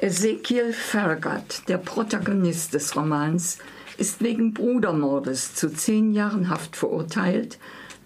Ezekiel 0.00 0.72
Farragut, 0.72 1.62
der 1.66 1.78
Protagonist 1.78 2.72
des 2.72 2.94
Romans, 2.94 3.58
ist 3.96 4.22
wegen 4.22 4.54
Brudermordes 4.54 5.56
zu 5.56 5.70
zehn 5.70 6.12
Jahren 6.12 6.50
Haft 6.50 6.76
verurteilt, 6.76 7.58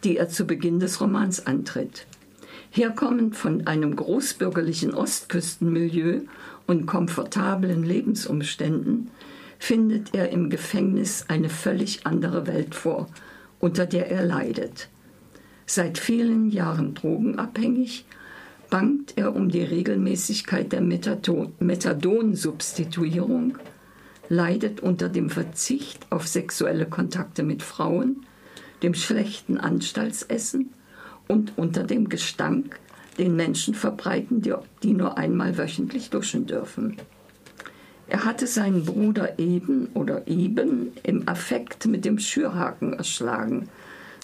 die 0.03 0.17
er 0.17 0.31
zu 0.31 0.47
Beginn 0.47 0.81
des 0.81 1.03
Romans 1.03 1.47
antritt. 1.47 2.07
Herkommend 2.71 3.37
von 3.37 3.67
einem 3.67 3.95
großbürgerlichen 3.95 4.95
Ostküstenmilieu 4.95 6.23
und 6.67 6.87
komfortablen 6.87 7.83
Lebensumständen 7.83 9.11
findet 9.59 10.15
er 10.15 10.31
im 10.31 10.49
Gefängnis 10.49 11.27
eine 11.29 11.51
völlig 11.51 12.07
andere 12.07 12.47
Welt 12.47 12.75
vor, 12.75 13.07
unter 13.61 13.85
der 13.85 14.11
er 14.11 14.25
leidet. 14.25 14.89
Seit 15.67 15.99
vielen 15.99 16.49
Jahren 16.49 16.95
drogenabhängig, 16.95 18.07
bangt 18.73 19.17
er 19.19 19.37
um 19.37 19.51
die 19.51 19.63
Regelmäßigkeit 19.63 20.73
der 20.73 20.81
Methadon-Substituierung, 20.81 23.59
leidet 24.31 24.81
unter 24.81 25.11
dem 25.11 25.29
Verzicht 25.29 26.07
auf 26.09 26.27
sexuelle 26.27 26.87
Kontakte 26.87 27.43
mit 27.43 27.63
Frauen, 27.63 28.25
dem 28.83 28.95
schlechten 28.95 29.59
Anstaltsessen 29.59 30.71
und 31.29 31.53
unter 31.59 31.85
dem 31.85 32.09
Gestank, 32.09 32.81
den 33.19 33.37
Menschen 33.37 33.75
verbreiten, 33.75 34.41
die, 34.41 34.55
die 34.83 34.95
nur 34.95 35.19
einmal 35.19 35.59
wöchentlich 35.59 36.09
duschen 36.09 36.47
dürfen. 36.47 36.97
Er 38.09 38.25
hatte 38.25 38.47
seinen 38.47 38.87
Bruder 38.87 39.39
Eben 39.39 39.89
oder 39.93 40.27
Eben 40.27 40.93
im 41.03 41.29
Affekt 41.29 41.85
mit 41.85 42.07
dem 42.07 42.19
Schürhaken 42.19 42.95
erschlagen, 42.95 43.69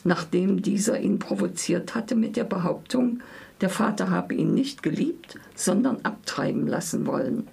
nachdem 0.04 0.62
dieser 0.62 1.00
ihn 1.00 1.18
provoziert 1.18 1.94
hatte 1.94 2.14
mit 2.14 2.36
der 2.36 2.44
Behauptung, 2.44 3.20
der 3.60 3.70
Vater 3.70 4.10
habe 4.10 4.34
ihn 4.34 4.54
nicht 4.54 4.82
geliebt, 4.82 5.38
sondern 5.54 5.98
abtreiben 6.04 6.66
lassen 6.66 7.06
wollen. 7.06 7.48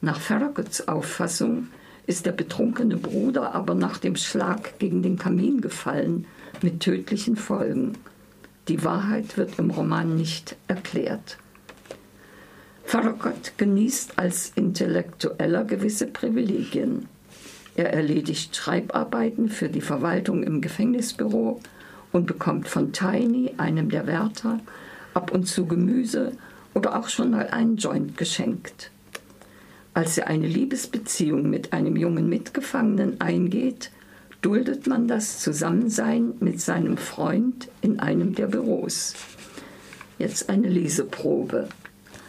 Nach 0.00 0.18
Farraguts 0.20 0.88
Auffassung 0.88 1.68
ist 2.06 2.26
der 2.26 2.32
betrunkene 2.32 2.96
Bruder 2.96 3.54
aber 3.54 3.74
nach 3.74 3.98
dem 3.98 4.16
Schlag 4.16 4.78
gegen 4.78 5.02
den 5.02 5.18
Kamin 5.18 5.60
gefallen, 5.60 6.26
mit 6.60 6.80
tödlichen 6.80 7.36
Folgen. 7.36 7.92
Die 8.68 8.84
Wahrheit 8.84 9.36
wird 9.36 9.58
im 9.58 9.70
Roman 9.70 10.16
nicht 10.16 10.56
erklärt. 10.68 11.38
Farragut 12.84 13.52
genießt 13.56 14.18
als 14.18 14.52
Intellektueller 14.54 15.64
gewisse 15.64 16.06
Privilegien. 16.06 17.08
Er 17.74 17.92
erledigt 17.92 18.54
Schreibarbeiten 18.54 19.48
für 19.48 19.68
die 19.68 19.80
Verwaltung 19.80 20.42
im 20.42 20.60
Gefängnisbüro 20.60 21.60
und 22.12 22.26
bekommt 22.26 22.68
von 22.68 22.92
Tiny, 22.92 23.54
einem 23.56 23.88
der 23.88 24.06
Wärter, 24.06 24.60
ab 25.14 25.32
und 25.32 25.46
zu 25.46 25.66
Gemüse 25.66 26.32
oder 26.74 26.98
auch 26.98 27.08
schon 27.08 27.30
mal 27.30 27.48
einen 27.48 27.76
Joint 27.76 28.16
geschenkt. 28.16 28.90
Als 29.94 30.16
er 30.16 30.28
eine 30.28 30.46
Liebesbeziehung 30.46 31.48
mit 31.48 31.72
einem 31.72 31.96
jungen 31.96 32.28
Mitgefangenen 32.28 33.20
eingeht, 33.20 33.90
duldet 34.40 34.86
man 34.86 35.06
das 35.06 35.38
Zusammensein 35.40 36.34
mit 36.40 36.60
seinem 36.60 36.96
Freund 36.96 37.68
in 37.80 38.00
einem 38.00 38.34
der 38.34 38.46
Büros. 38.46 39.14
Jetzt 40.18 40.48
eine 40.48 40.68
Leseprobe. 40.68 41.68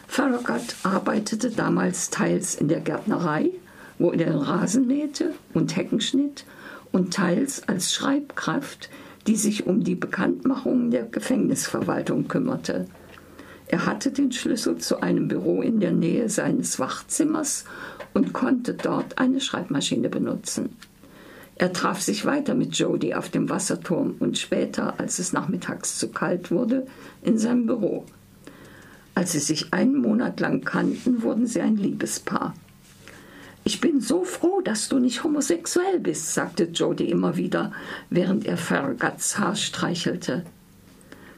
Farragut 0.06 0.76
arbeitete 0.84 1.50
damals 1.50 2.10
teils 2.10 2.54
in 2.54 2.68
der 2.68 2.80
Gärtnerei, 2.80 3.50
wo 3.98 4.12
er 4.12 4.34
Rasen 4.34 4.86
mähte 4.86 5.34
und 5.52 5.76
Hecken 5.76 6.00
schnitt, 6.00 6.44
und 6.92 7.12
teils 7.12 7.66
als 7.68 7.92
Schreibkraft 7.92 8.88
die 9.26 9.36
sich 9.36 9.66
um 9.66 9.82
die 9.82 9.94
Bekanntmachung 9.94 10.90
der 10.90 11.04
Gefängnisverwaltung 11.04 12.28
kümmerte. 12.28 12.86
Er 13.66 13.86
hatte 13.86 14.10
den 14.10 14.32
Schlüssel 14.32 14.78
zu 14.78 15.00
einem 15.00 15.28
Büro 15.28 15.62
in 15.62 15.80
der 15.80 15.92
Nähe 15.92 16.28
seines 16.28 16.78
Wachzimmers 16.78 17.64
und 18.12 18.32
konnte 18.32 18.74
dort 18.74 19.18
eine 19.18 19.40
Schreibmaschine 19.40 20.10
benutzen. 20.10 20.76
Er 21.56 21.72
traf 21.72 22.00
sich 22.00 22.26
weiter 22.26 22.54
mit 22.54 22.76
Jody 22.76 23.14
auf 23.14 23.30
dem 23.30 23.48
Wasserturm 23.48 24.16
und 24.18 24.38
später, 24.38 24.98
als 24.98 25.18
es 25.18 25.32
nachmittags 25.32 25.98
zu 25.98 26.08
kalt 26.08 26.50
wurde, 26.50 26.86
in 27.22 27.38
seinem 27.38 27.66
Büro. 27.66 28.04
Als 29.14 29.32
sie 29.32 29.38
sich 29.38 29.72
einen 29.72 29.96
Monat 29.96 30.40
lang 30.40 30.62
kannten, 30.64 31.22
wurden 31.22 31.46
sie 31.46 31.60
ein 31.60 31.76
Liebespaar. 31.76 32.54
Ich 33.66 33.80
bin 33.80 34.02
so 34.02 34.24
froh, 34.24 34.60
dass 34.60 34.90
du 34.90 34.98
nicht 34.98 35.24
homosexuell 35.24 35.98
bist, 35.98 36.34
sagte 36.34 36.64
Jody 36.64 37.04
immer 37.10 37.36
wieder, 37.36 37.72
während 38.10 38.44
er 38.44 38.58
Farraguts 38.58 39.38
Haar 39.38 39.56
streichelte. 39.56 40.44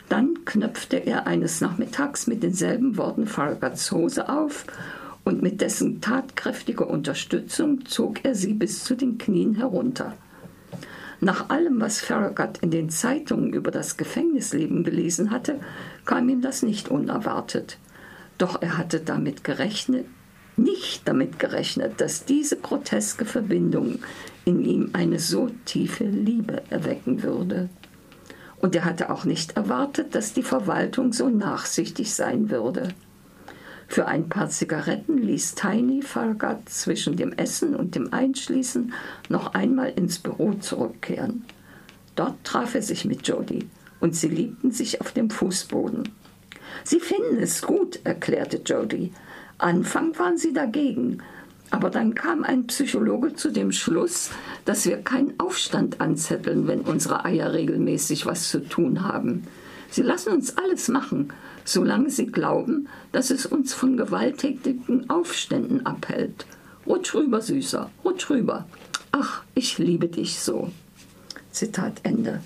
Dann 0.09 0.45
knöpfte 0.45 0.97
er 0.97 1.29
eines 1.29 1.61
Nachmittags 1.61 2.27
mit 2.27 2.43
denselben 2.43 2.97
Worten 2.97 3.29
Farraguts 3.29 3.93
Hose 3.93 4.29
auf 4.29 4.67
und 5.25 5.41
mit 5.41 5.61
dessen 5.61 6.01
tatkräftiger 6.01 6.91
Unterstützung 6.91 7.85
zog 7.87 8.25
er 8.25 8.35
sie 8.35 8.55
bis 8.55 8.83
zu 8.83 8.97
den 8.97 9.19
Knien 9.19 9.55
herunter. 9.55 10.15
Nach 11.21 11.49
allem, 11.49 11.81
was 11.81 12.01
Farragut 12.01 12.59
in 12.61 12.73
den 12.73 12.91
Zeitungen 12.91 13.53
über 13.53 13.71
das 13.71 13.97
Gefängnisleben 13.97 14.83
gelesen 14.83 15.31
hatte, 15.31 15.61
kam 16.05 16.29
ihm 16.29 16.43
das 16.43 16.63
nicht 16.63 16.89
unerwartet. 16.89 17.79
Doch 18.37 18.61
er 18.61 18.77
hatte 18.77 19.01
damit 19.01 19.45
gerechnet, 19.45 20.07
nicht 20.57 21.07
damit 21.07 21.39
gerechnet, 21.39 22.01
dass 22.01 22.25
diese 22.25 22.57
groteske 22.57 23.25
Verbindung 23.25 24.01
in 24.45 24.65
ihm 24.65 24.91
eine 24.93 25.19
so 25.19 25.51
tiefe 25.65 26.05
Liebe 26.05 26.63
erwecken 26.71 27.23
würde. 27.23 27.69
Und 28.59 28.75
er 28.75 28.85
hatte 28.85 29.11
auch 29.11 29.25
nicht 29.25 29.57
erwartet, 29.57 30.15
dass 30.15 30.33
die 30.33 30.43
Verwaltung 30.43 31.13
so 31.13 31.29
nachsichtig 31.29 32.15
sein 32.15 32.51
würde. 32.51 32.95
Für 33.89 34.07
ein 34.07 34.29
paar 34.29 34.49
Zigaretten 34.49 35.19
ließ 35.19 35.55
Tiny 35.55 36.03
Farragut 36.03 36.69
zwischen 36.69 37.17
dem 37.17 37.33
Essen 37.33 37.77
und 37.77 37.95
dem 37.95 38.13
Einschließen 38.13 38.93
noch 39.29 39.55
einmal 39.55 39.91
ins 39.91 40.19
Büro 40.19 40.55
zurückkehren. 40.55 41.45
Dort 42.17 42.43
traf 42.45 42.75
er 42.75 42.83
sich 42.83 43.05
mit 43.05 43.29
Jody 43.29 43.69
und 44.01 44.17
sie 44.17 44.29
liebten 44.29 44.73
sich 44.73 45.01
auf 45.01 45.13
dem 45.13 45.31
Fußboden. 45.31 46.09
Sie 46.83 47.01
finden 47.01 47.39
es 47.39 47.63
gut, 47.63 48.01
erklärte 48.05 48.61
Jody, 48.65 49.13
Anfang 49.59 50.19
waren 50.19 50.37
sie 50.37 50.53
dagegen, 50.53 51.23
aber 51.71 51.91
dann 51.91 52.15
kam 52.15 52.45
ein 52.45 52.67
Psychologe 52.67 53.35
zu 53.35 53.51
dem 53.51 53.73
Schluss, 53.73 54.31
dass 54.65 54.87
wir 54.87 54.99
keinen 54.99 55.39
Aufstand 55.41 56.01
anzetteln, 56.01 56.67
wenn 56.67 56.83
unsere 56.83 57.25
Eier 57.25 57.53
regelmäßig 57.53 58.27
was 58.27 58.51
zu 58.51 58.61
tun 58.69 59.03
haben. 59.03 59.45
Sie 59.91 60.03
lassen 60.03 60.33
uns 60.33 60.57
alles 60.59 60.89
machen, 60.89 61.33
solange 61.65 62.11
sie 62.11 62.27
glauben, 62.27 62.89
dass 63.13 63.31
es 63.31 63.47
uns 63.47 63.73
von 63.73 63.97
gewalttätigen 63.97 65.09
Aufständen 65.09 65.87
abhält. 65.87 66.47
Rutsch 66.87 67.15
rüber, 67.15 67.41
Süßer, 67.41 67.91
rutsch 68.05 68.31
rüber. 68.31 68.67
Ach, 69.13 69.43
ich 69.55 69.79
liebe 69.79 70.09
dich 70.09 70.39
so. 70.41 70.71
Zitat 71.51 72.01
Ende. 72.03 72.41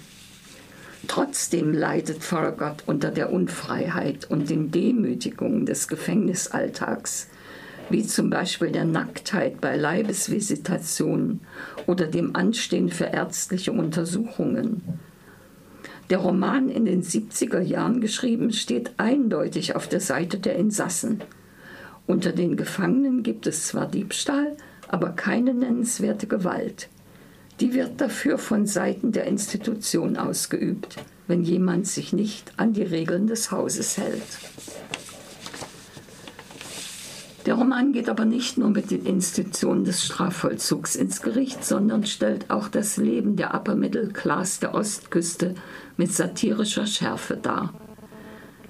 Trotzdem 1.09 1.73
leidet 1.73 2.23
Farragut 2.23 2.85
unter 2.87 3.11
der 3.11 3.33
Unfreiheit 3.33 4.31
und 4.31 4.51
den 4.51 4.71
Demütigungen 4.71 5.67
des 5.67 5.89
Gefängnisalltags, 5.89 7.29
wie 7.89 8.07
zum 8.07 8.31
Beispiel 8.31 8.71
der 8.71 8.85
Nacktheit 8.85 9.61
bei 9.61 9.77
Leibesvisitationen 9.77 11.41
oder 11.87 12.07
dem 12.07 12.37
Anstehen 12.37 12.91
für 12.91 13.07
ärztliche 13.07 13.73
Untersuchungen. 13.73 14.83
Der 16.11 16.19
Roman 16.19 16.69
in 16.69 16.85
den 16.85 17.03
70er 17.03 17.61
Jahren 17.61 18.01
geschrieben 18.01 18.53
steht 18.53 18.93
eindeutig 18.97 19.77
auf 19.77 19.89
der 19.89 20.01
Seite 20.01 20.39
der 20.39 20.57
Insassen. 20.57 21.23
Unter 22.07 22.33
den 22.33 22.57
Gefangenen 22.57 23.23
gibt 23.23 23.47
es 23.47 23.69
zwar 23.69 23.87
Diebstahl, 23.87 24.57
aber 24.89 25.11
keine 25.11 25.55
nennenswerte 25.55 26.27
Gewalt. 26.27 26.89
Die 27.61 27.75
wird 27.75 28.01
dafür 28.01 28.39
von 28.39 28.67
Seiten 28.67 29.13
der 29.13 29.27
Institution 29.27 30.17
ausgeübt, 30.17 30.97
wenn 31.27 31.43
jemand 31.43 31.87
sich 31.87 32.15
nicht 32.15 32.53
an 32.57 32.73
die 32.73 32.83
Regeln 32.83 33.27
des 33.27 33.51
Hauses 33.51 33.99
hält. 33.99 34.23
Der 37.45 37.55
Roman 37.55 37.93
geht 37.93 38.09
aber 38.09 38.25
nicht 38.25 38.59
nur 38.59 38.71
mit 38.71 38.91
den 38.91 39.05
Institutionen 39.05 39.85
des 39.85 40.05
Strafvollzugs 40.05 40.95
ins 40.95 41.21
Gericht, 41.21 41.65
sondern 41.65 42.07
stellt 42.07 42.51
auch 42.51 42.69
das 42.69 42.97
Leben 42.97 43.37
der 43.37 43.55
Upper 43.55 43.75
Middle 43.75 44.09
Class 44.09 44.61
der 44.61 44.75
Ostküste 44.75 45.55
mit 45.97 46.13
satirischer 46.13 46.87
Schärfe 46.87 47.37
dar. 47.37 47.75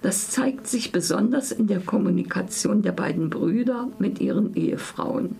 Das 0.02 0.30
zeigt 0.30 0.66
sich 0.66 0.92
besonders 0.92 1.52
in 1.52 1.66
der 1.66 1.80
Kommunikation 1.80 2.82
der 2.82 2.92
beiden 2.92 3.28
Brüder 3.28 3.88
mit 3.98 4.20
ihren 4.20 4.54
Ehefrauen. 4.54 5.36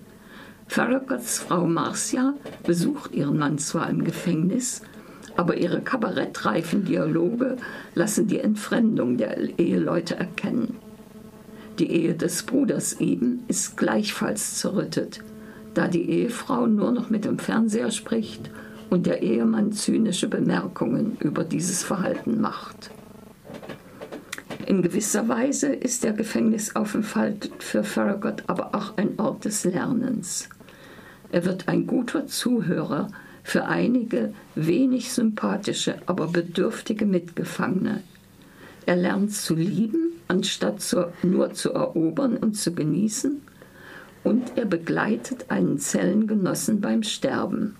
Farraguts 0.71 1.41
Frau 1.41 1.67
Marcia 1.67 2.35
besucht 2.63 3.13
ihren 3.13 3.39
Mann 3.39 3.59
zwar 3.59 3.91
im 3.91 4.05
Gefängnis, 4.05 4.83
aber 5.37 5.57
ihre 5.57 5.81
kabarettreifen 5.81 6.85
Dialoge 6.85 7.57
lassen 7.97 8.29
die 8.29 8.39
Entfremdung 8.39 9.17
der 9.17 9.59
Eheleute 9.59 10.15
erkennen. 10.15 10.77
Die 11.81 11.91
Ehe 11.91 12.15
des 12.15 12.45
Bruders 12.45 13.01
eben 13.01 13.43
ist 13.49 13.77
gleichfalls 13.79 14.59
zerrüttet, 14.61 15.25
da 15.75 15.89
die 15.89 16.09
Ehefrau 16.09 16.69
nur 16.69 16.93
noch 16.93 17.11
mit 17.11 17.25
dem 17.25 17.41
Fernseher 17.41 17.91
spricht 17.91 18.49
und 18.91 19.07
der 19.07 19.23
Ehemann 19.23 19.73
zynische 19.73 20.29
Bemerkungen 20.29 21.17
über 21.19 21.43
dieses 21.43 21.83
Verhalten 21.83 22.41
macht. 22.41 22.93
In 24.67 24.83
gewisser 24.83 25.29
Weise 25.29 25.67
ist 25.67 26.05
der 26.05 26.13
Gefängnisaufenthalt 26.13 27.51
für 27.59 27.83
Farragut 27.83 28.45
aber 28.47 28.73
auch 28.77 28.97
ein 28.99 29.19
Ort 29.19 29.45
des 29.45 29.65
Lernens. 29.65 30.49
Er 31.33 31.45
wird 31.45 31.69
ein 31.69 31.87
guter 31.87 32.27
Zuhörer 32.27 33.09
für 33.43 33.67
einige 33.67 34.35
wenig 34.55 35.13
sympathische, 35.13 35.97
aber 36.07 36.27
bedürftige 36.27 37.07
Mitgefangene. 37.07 38.03
Er 38.87 38.97
lernt 38.97 39.33
zu 39.33 39.55
lieben, 39.55 40.13
anstatt 40.29 40.81
zu, 40.81 41.13
nur 41.23 41.53
zu 41.53 41.73
erobern 41.73 42.37
und 42.37 42.57
zu 42.57 42.73
genießen, 42.75 43.43
und 44.23 44.53
er 44.57 44.67
begleitet 44.67 45.47
einen 45.51 45.79
Zellengenossen 45.79 46.81
beim 46.81 47.03
Sterben. 47.03 47.77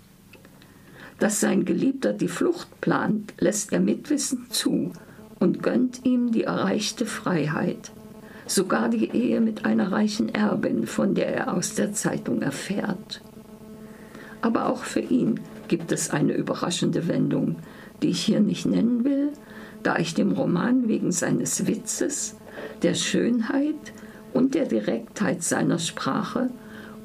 Dass 1.19 1.41
sein 1.41 1.65
Geliebter 1.65 2.13
die 2.15 2.29
Flucht 2.29 2.81
plant, 2.81 3.35
lässt 3.39 3.73
er 3.73 3.81
mitwissend 3.81 4.55
zu 4.55 4.93
und 5.39 5.63
gönnt 5.63 6.05
ihm 6.07 6.33
die 6.33 6.45
erreichte 6.45 7.05
Freiheit, 7.05 7.91
sogar 8.47 8.89
die 8.89 9.11
Ehe 9.11 9.41
mit 9.41 9.67
einer 9.67 9.93
reichen 9.93 10.29
Erbin, 10.35 10.87
von 10.87 11.15
der 11.15 11.35
er 11.35 11.55
aus 11.55 11.75
der 11.75 11.93
Zeitung 11.93 12.41
erfährt. 12.41 13.21
Aber 14.43 14.69
auch 14.69 14.85
für 14.85 15.01
ihn 15.01 15.41
gibt 15.69 15.93
es 15.93 16.11
eine 16.11 16.33
überraschende 16.35 17.09
Wendung, 17.09 17.57
die 18.03 18.09
ich 18.09 18.23
hier 18.23 18.41
nicht 18.41 18.67
nennen 18.67 19.05
will, 19.05 19.33
da 19.83 19.99
ich 19.99 20.15
dem 20.15 20.33
Roman 20.33 20.89
wegen 20.89 21.13
seines 21.13 21.67
Witzes, 21.67 22.37
der 22.83 22.95
Schönheit 22.95 23.93
und 24.33 24.55
der 24.55 24.67
Direktheit 24.67 25.43
seiner 25.43 25.79
Sprache 25.79 26.51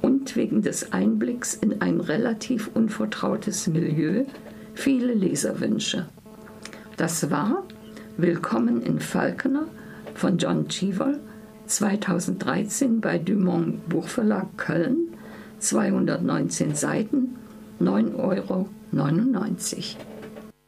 und 0.02 0.36
wegen 0.36 0.62
des 0.62 0.92
Einblicks 0.94 1.56
in 1.56 1.82
ein 1.82 2.00
relativ 2.00 2.70
unvertrautes 2.74 3.68
Milieu 3.68 4.26
viele 4.74 5.14
Leser 5.14 5.60
wünsche. 5.60 6.08
Das 6.98 7.30
war 7.30 7.64
Willkommen 8.18 8.82
in 8.82 9.02
Falconer 9.02 9.68
von 10.14 10.38
John 10.38 10.70
Cheever 10.70 11.16
2013 11.66 13.02
bei 13.02 13.18
Dumont 13.18 13.90
Buchverlag 13.90 14.58
Köln, 14.58 15.05
219 15.70 16.76
Seiten, 16.76 17.36
9,99 17.80 18.16
Euro. 18.18 18.70